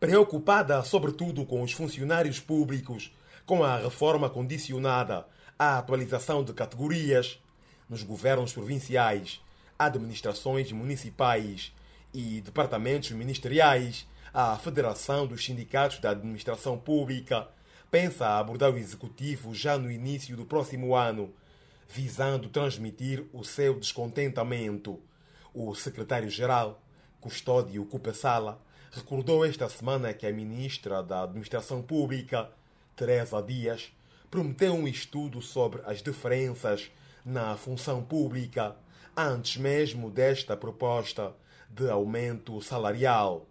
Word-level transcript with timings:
Preocupada, 0.00 0.82
sobretudo, 0.82 1.44
com 1.44 1.60
os 1.62 1.72
funcionários 1.72 2.40
públicos, 2.40 3.14
com 3.44 3.62
a 3.62 3.76
reforma 3.76 4.30
condicionada 4.30 5.26
à 5.58 5.76
atualização 5.76 6.42
de 6.42 6.54
categorias 6.54 7.38
nos 7.86 8.02
governos 8.02 8.50
provinciais, 8.50 9.42
administrações 9.78 10.72
municipais 10.72 11.70
e 12.14 12.40
departamentos 12.40 13.10
ministeriais, 13.10 14.06
a 14.32 14.56
Federação 14.56 15.26
dos 15.26 15.44
Sindicatos 15.44 15.98
da 15.98 16.12
Administração 16.12 16.78
Pública 16.78 17.46
pensa 17.90 18.38
abordar 18.38 18.72
o 18.72 18.78
Executivo 18.78 19.54
já 19.54 19.76
no 19.76 19.90
início 19.90 20.34
do 20.34 20.46
próximo 20.46 20.96
ano, 20.96 21.30
visando 21.86 22.48
transmitir 22.48 23.26
o 23.34 23.44
seu 23.44 23.78
descontentamento. 23.78 24.98
O 25.52 25.74
secretário-geral, 25.74 26.82
Custódio 27.20 27.84
Cupessala, 27.84 28.62
recordou 28.90 29.44
esta 29.44 29.68
semana 29.68 30.12
que 30.12 30.26
a 30.26 30.32
ministra 30.32 31.02
da 31.02 31.22
Administração 31.22 31.82
Pública, 31.82 32.50
Teresa 32.96 33.40
Dias, 33.42 33.92
prometeu 34.30 34.74
um 34.74 34.86
estudo 34.86 35.40
sobre 35.40 35.82
as 35.84 36.02
diferenças 36.02 36.90
na 37.24 37.56
função 37.56 38.02
pública 38.02 38.76
antes 39.16 39.56
mesmo 39.56 40.10
desta 40.10 40.56
proposta 40.56 41.34
de 41.68 41.88
aumento 41.88 42.60
salarial. 42.60 43.46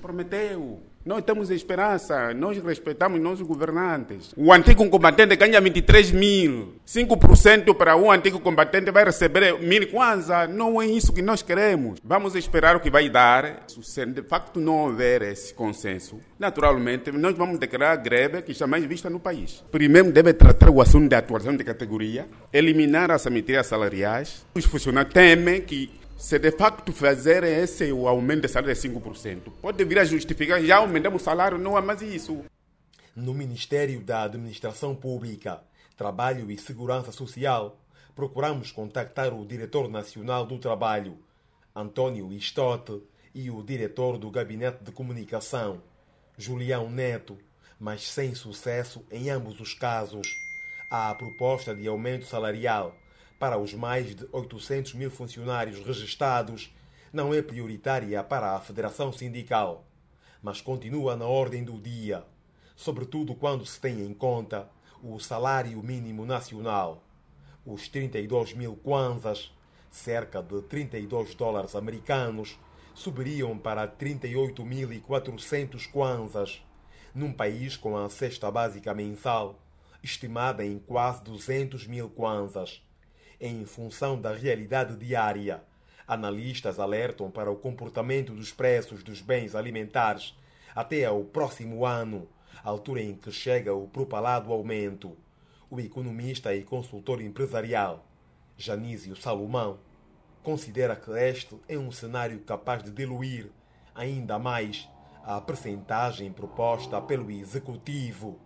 Prometeu. 0.00 0.91
Nós 1.04 1.24
temos 1.24 1.50
esperança, 1.50 2.32
nós 2.32 2.56
respeitamos 2.62 3.20
nossos 3.20 3.44
governantes. 3.44 4.32
O 4.36 4.52
antigo 4.52 4.88
combatente 4.88 5.34
ganha 5.34 5.60
23 5.60 6.12
mil. 6.12 6.74
5% 6.86 7.74
para 7.74 7.96
um 7.96 8.10
antigo 8.10 8.38
combatente 8.38 8.90
vai 8.92 9.04
receber 9.04 9.58
mil 9.58 9.90
kwanza. 9.90 10.46
Não 10.46 10.80
é 10.80 10.86
isso 10.86 11.12
que 11.12 11.20
nós 11.20 11.42
queremos. 11.42 11.98
Vamos 12.04 12.36
esperar 12.36 12.76
o 12.76 12.80
que 12.80 12.90
vai 12.90 13.08
dar. 13.08 13.64
Se 13.66 14.06
de 14.06 14.22
facto 14.22 14.60
não 14.60 14.86
houver 14.86 15.22
esse 15.22 15.52
consenso, 15.54 16.20
naturalmente 16.38 17.10
nós 17.10 17.36
vamos 17.36 17.58
declarar 17.58 17.96
greve 17.96 18.42
que 18.42 18.52
jamais 18.52 18.84
vista 18.84 19.10
no 19.10 19.18
país. 19.18 19.64
Primeiro 19.72 20.12
deve 20.12 20.32
tratar 20.32 20.70
o 20.70 20.80
assunto 20.80 21.08
da 21.08 21.18
atuação 21.18 21.56
de 21.56 21.64
categoria, 21.64 22.26
eliminar 22.52 23.10
as 23.10 23.22
assimetrias 23.22 23.66
salariais. 23.66 24.46
Os 24.54 24.64
funcionários 24.64 25.12
temem 25.12 25.60
que 25.62 25.90
se 26.22 26.38
de 26.38 26.52
facto 26.52 26.92
fazer 26.92 27.42
esse 27.42 27.92
o 27.92 28.06
aumento 28.06 28.42
de 28.42 28.48
salário 28.48 28.72
de 28.72 28.88
5%, 28.88 29.52
pode 29.60 29.84
vir 29.84 29.98
a 29.98 30.04
justificar, 30.04 30.62
já 30.62 30.76
aumentamos 30.76 31.20
o 31.20 31.24
salário, 31.24 31.58
não 31.58 31.76
é 31.76 31.80
mais 31.80 32.00
isso. 32.00 32.44
No 33.16 33.34
Ministério 33.34 34.00
da 34.00 34.22
Administração 34.22 34.94
Pública, 34.94 35.64
Trabalho 35.96 36.48
e 36.48 36.56
Segurança 36.56 37.10
Social, 37.10 37.76
procuramos 38.14 38.70
contactar 38.70 39.34
o 39.34 39.44
Diretor 39.44 39.90
Nacional 39.90 40.46
do 40.46 40.60
Trabalho, 40.60 41.18
Antônio 41.74 42.32
Istote, 42.32 43.02
e 43.34 43.50
o 43.50 43.60
Diretor 43.60 44.16
do 44.16 44.30
Gabinete 44.30 44.84
de 44.84 44.92
Comunicação, 44.92 45.82
Julião 46.38 46.88
Neto, 46.88 47.36
mas 47.80 48.08
sem 48.08 48.32
sucesso 48.32 49.04
em 49.10 49.28
ambos 49.28 49.58
os 49.58 49.74
casos. 49.74 50.28
A 50.88 51.12
proposta 51.16 51.74
de 51.74 51.88
aumento 51.88 52.26
salarial 52.26 52.94
para 53.42 53.58
os 53.58 53.74
mais 53.74 54.14
de 54.14 54.24
800 54.30 54.94
mil 54.94 55.10
funcionários 55.10 55.84
registados 55.84 56.72
não 57.12 57.34
é 57.34 57.42
prioritária 57.42 58.22
para 58.22 58.54
a 58.54 58.60
Federação 58.60 59.12
Sindical, 59.12 59.84
mas 60.40 60.60
continua 60.60 61.16
na 61.16 61.26
ordem 61.26 61.64
do 61.64 61.76
dia, 61.76 62.24
sobretudo 62.76 63.34
quando 63.34 63.66
se 63.66 63.80
tem 63.80 64.06
em 64.06 64.14
conta 64.14 64.70
o 65.02 65.18
salário 65.18 65.82
mínimo 65.82 66.24
nacional. 66.24 67.02
Os 67.66 67.88
32 67.88 68.54
mil 68.54 68.76
kwanzas, 68.76 69.50
cerca 69.90 70.40
de 70.40 70.62
32 70.62 71.34
dólares 71.34 71.74
americanos, 71.74 72.56
subiriam 72.94 73.58
para 73.58 73.88
38.400 73.88 75.90
kwanzas, 75.90 76.64
num 77.12 77.32
país 77.32 77.76
com 77.76 77.96
a 77.96 78.08
cesta 78.08 78.48
básica 78.52 78.94
mensal 78.94 79.58
estimada 80.00 80.64
em 80.64 80.78
quase 80.78 81.24
200 81.24 81.88
mil 81.88 82.08
kwanzas 82.08 82.80
em 83.42 83.66
função 83.66 84.20
da 84.20 84.32
realidade 84.32 84.96
diária. 84.96 85.60
Analistas 86.06 86.78
alertam 86.78 87.28
para 87.28 87.50
o 87.50 87.56
comportamento 87.56 88.32
dos 88.32 88.52
preços 88.52 89.02
dos 89.02 89.20
bens 89.20 89.56
alimentares 89.56 90.38
até 90.76 91.04
ao 91.04 91.24
próximo 91.24 91.84
ano, 91.84 92.28
altura 92.62 93.02
em 93.02 93.16
que 93.16 93.32
chega 93.32 93.74
o 93.74 93.88
propalado 93.88 94.52
aumento. 94.52 95.16
O 95.68 95.80
economista 95.80 96.54
e 96.54 96.62
consultor 96.62 97.20
empresarial 97.20 98.06
Janísio 98.56 99.16
Salomão 99.16 99.80
considera 100.40 100.94
que 100.94 101.10
este 101.10 101.56
é 101.68 101.76
um 101.76 101.90
cenário 101.90 102.38
capaz 102.40 102.84
de 102.84 102.92
diluir 102.92 103.50
ainda 103.92 104.38
mais 104.38 104.88
a 105.24 105.40
percentagem 105.40 106.30
proposta 106.32 107.00
pelo 107.02 107.28
executivo. 107.28 108.38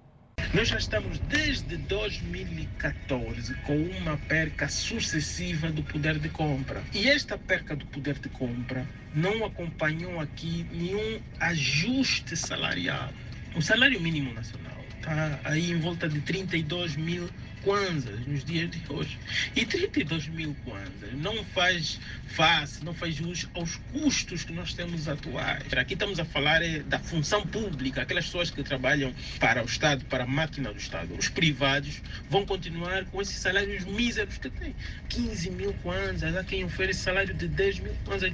Nós 0.54 0.68
já 0.68 0.78
estamos 0.78 1.18
desde 1.18 1.76
2014 1.76 3.54
com 3.66 3.76
uma 3.76 4.16
perca 4.16 4.68
sucessiva 4.68 5.70
do 5.70 5.82
poder 5.82 6.18
de 6.18 6.28
compra. 6.28 6.82
E 6.94 7.08
esta 7.08 7.36
perca 7.36 7.74
do 7.74 7.84
poder 7.86 8.18
de 8.18 8.28
compra 8.28 8.86
não 9.14 9.44
acompanhou 9.44 10.20
aqui 10.20 10.66
nenhum 10.70 11.20
ajuste 11.40 12.36
salarial. 12.36 13.12
O 13.54 13.62
salário 13.62 14.00
mínimo 14.00 14.32
nacional 14.34 14.84
está 14.94 15.40
aí 15.44 15.72
em 15.72 15.80
volta 15.80 16.08
de 16.08 16.20
32 16.20 16.96
mil 16.96 17.28
kwanzas 17.66 18.24
nos 18.28 18.44
dias 18.44 18.70
de 18.70 18.80
hoje. 18.88 19.18
E 19.56 19.66
32 19.66 20.28
mil 20.28 20.54
kwanzas 20.64 21.12
não 21.14 21.44
faz 21.46 21.98
face, 22.28 22.84
não 22.84 22.94
faz 22.94 23.16
jus 23.16 23.48
aos 23.54 23.74
custos 23.92 24.44
que 24.44 24.52
nós 24.52 24.72
temos 24.72 25.08
atuais. 25.08 25.72
Aqui 25.72 25.94
estamos 25.94 26.20
a 26.20 26.24
falar 26.24 26.62
é, 26.62 26.78
da 26.78 27.00
função 27.00 27.44
pública, 27.44 28.02
aquelas 28.02 28.26
pessoas 28.26 28.50
que 28.52 28.62
trabalham 28.62 29.12
para 29.40 29.64
o 29.64 29.66
Estado, 29.66 30.04
para 30.04 30.22
a 30.22 30.26
máquina 30.28 30.72
do 30.72 30.78
Estado. 30.78 31.12
Os 31.18 31.28
privados 31.28 32.00
vão 32.30 32.46
continuar 32.46 33.04
com 33.06 33.20
esses 33.20 33.36
salários 33.36 33.84
míseros 33.84 34.38
que 34.38 34.48
têm. 34.48 34.76
15 35.08 35.50
mil 35.50 35.74
kwanzas, 35.82 36.36
há 36.36 36.44
quem 36.44 36.64
oferece 36.64 37.00
salário 37.00 37.34
de 37.34 37.48
10 37.48 37.80
mil 37.80 37.96
kwanzas. 38.04 38.32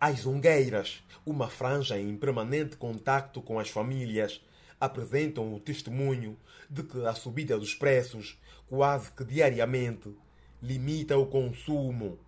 As 0.00 0.20
Zungueiras, 0.20 1.00
uma 1.24 1.48
franja 1.48 1.96
em 1.96 2.16
permanente 2.16 2.76
contacto 2.76 3.40
com 3.40 3.60
as 3.60 3.68
famílias, 3.68 4.40
apresentam 4.80 5.52
o 5.54 5.60
testemunho 5.60 6.36
de 6.68 6.82
que 6.82 7.04
a 7.06 7.14
subida 7.14 7.58
dos 7.58 7.74
preços, 7.74 8.38
quase 8.68 9.10
que 9.12 9.24
diariamente, 9.24 10.14
limita 10.62 11.16
o 11.16 11.26
consumo. 11.26 12.18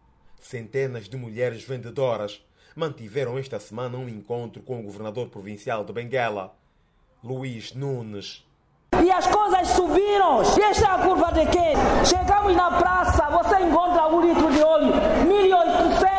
Centenas 0.40 1.08
de 1.08 1.16
mulheres 1.16 1.62
vendedoras 1.62 2.44
mantiveram 2.74 3.38
esta 3.38 3.60
semana 3.60 3.98
um 3.98 4.08
encontro 4.08 4.62
com 4.62 4.80
o 4.80 4.82
governador 4.82 5.28
provincial 5.28 5.84
de 5.84 5.92
Benguela, 5.92 6.54
Luiz 7.22 7.74
Nunes. 7.74 8.44
E 9.02 9.10
as 9.10 9.26
coisas 9.26 9.68
subiram. 9.68 10.42
E 10.58 10.62
esta 10.62 10.86
é 10.86 10.90
a 10.90 10.98
curva 10.98 11.32
de 11.32 11.46
quê? 11.46 11.72
Chegamos 12.04 12.56
na 12.56 12.70
praça, 12.78 13.28
você 13.30 13.62
encontra 13.62 14.08
um 14.08 14.20
litro 14.20 14.50
de 14.52 14.62
óleo, 14.62 14.92
1.800, 14.92 16.10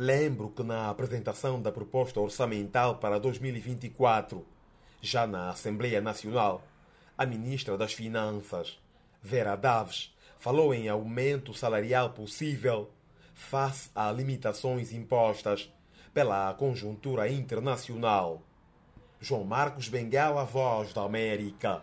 Lembro 0.00 0.50
que 0.50 0.62
na 0.62 0.88
apresentação 0.88 1.60
da 1.60 1.72
proposta 1.72 2.20
orçamental 2.20 2.98
para 2.98 3.18
2024, 3.18 4.46
já 5.02 5.26
na 5.26 5.50
Assembleia 5.50 6.00
Nacional, 6.00 6.62
a 7.16 7.26
ministra 7.26 7.76
das 7.76 7.94
Finanças, 7.94 8.78
Vera 9.20 9.56
Daves, 9.56 10.14
falou 10.38 10.72
em 10.72 10.88
aumento 10.88 11.52
salarial 11.52 12.10
possível 12.10 12.88
face 13.34 13.90
a 13.92 14.12
limitações 14.12 14.92
impostas 14.92 15.68
pela 16.14 16.54
conjuntura 16.54 17.28
internacional. 17.28 18.40
João 19.20 19.42
Marcos 19.42 19.88
Bengala, 19.88 20.44
Voz 20.44 20.92
da 20.92 21.02
América. 21.02 21.82